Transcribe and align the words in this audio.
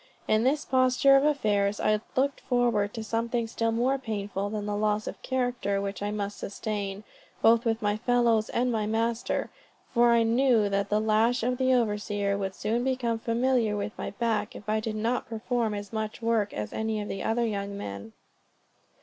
In 0.27 0.43
this 0.43 0.65
posture 0.65 1.15
of 1.15 1.23
affairs, 1.25 1.79
I 1.79 2.01
looked 2.15 2.39
forward 2.41 2.91
to 2.95 3.03
something 3.03 3.45
still 3.45 3.71
more 3.71 3.99
painful 3.99 4.49
than 4.49 4.65
the 4.65 4.75
loss 4.75 5.05
of 5.05 5.21
character 5.21 5.79
which 5.79 6.01
I 6.01 6.09
must 6.09 6.39
sustain, 6.39 7.03
both 7.43 7.65
with 7.65 7.83
my 7.83 7.97
fellows 7.97 8.49
and 8.49 8.71
my 8.71 8.87
master; 8.87 9.51
for 9.93 10.09
I 10.09 10.23
knew 10.23 10.69
that 10.69 10.89
the 10.89 10.99
lash 10.99 11.43
of 11.43 11.59
the 11.59 11.75
overseer 11.75 12.35
would 12.35 12.55
soon 12.55 12.83
become 12.83 13.19
familiar 13.19 13.77
with 13.77 13.95
my 13.95 14.09
back, 14.09 14.55
if 14.55 14.67
I 14.67 14.79
did 14.79 14.95
not 14.95 15.29
perform 15.29 15.75
as 15.75 15.93
much 15.93 16.19
work 16.19 16.51
as 16.51 16.73
any 16.73 16.99
of 16.99 17.07
the 17.07 17.21
other 17.21 17.45
young 17.45 17.77
men. 17.77 18.13